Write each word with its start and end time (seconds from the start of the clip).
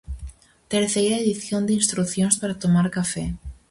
Terceira 0.73 1.21
edición 1.23 1.61
de 1.65 1.73
"Instrucións 1.79 2.35
para 2.41 2.59
tomar 2.63 2.87
café". 2.97 3.25